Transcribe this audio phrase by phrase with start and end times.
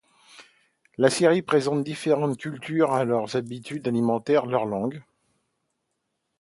[0.97, 5.03] La série présente différentes cultures avec leurs habitudes alimentaires, leurs langues.